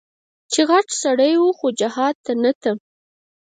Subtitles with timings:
[0.51, 2.71] چې غټ سړى و خو جهاد ته نه ته.